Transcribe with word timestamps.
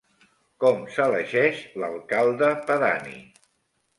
Com 0.63 0.79
s'elegeix 0.93 1.59
l'alcalde 1.83 2.51
pedani? 2.71 3.15